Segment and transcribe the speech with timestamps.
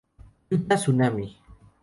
[0.49, 1.25] Yuta Tsunami